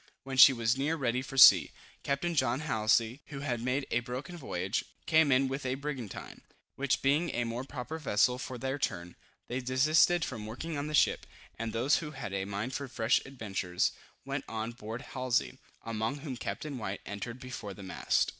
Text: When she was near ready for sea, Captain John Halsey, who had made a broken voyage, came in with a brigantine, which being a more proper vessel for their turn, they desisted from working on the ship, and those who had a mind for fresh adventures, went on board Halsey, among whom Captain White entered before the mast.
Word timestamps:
When 0.23 0.35
she 0.35 0.51
was 0.51 0.79
near 0.79 0.95
ready 0.95 1.21
for 1.21 1.37
sea, 1.37 1.69
Captain 2.01 2.33
John 2.33 2.61
Halsey, 2.61 3.21
who 3.27 3.41
had 3.41 3.61
made 3.61 3.85
a 3.91 3.99
broken 3.99 4.35
voyage, 4.35 4.83
came 5.05 5.31
in 5.31 5.47
with 5.47 5.63
a 5.63 5.75
brigantine, 5.75 6.41
which 6.75 7.03
being 7.03 7.29
a 7.35 7.43
more 7.43 7.63
proper 7.63 7.99
vessel 7.99 8.39
for 8.39 8.57
their 8.57 8.79
turn, 8.79 9.15
they 9.47 9.59
desisted 9.59 10.25
from 10.25 10.47
working 10.47 10.75
on 10.75 10.87
the 10.87 10.95
ship, 10.95 11.27
and 11.59 11.71
those 11.71 11.97
who 11.97 12.09
had 12.09 12.33
a 12.33 12.45
mind 12.45 12.73
for 12.73 12.87
fresh 12.87 13.21
adventures, 13.27 13.91
went 14.25 14.43
on 14.47 14.71
board 14.71 15.03
Halsey, 15.03 15.59
among 15.83 16.15
whom 16.21 16.35
Captain 16.35 16.79
White 16.79 17.01
entered 17.05 17.39
before 17.39 17.75
the 17.75 17.83
mast. 17.83 18.29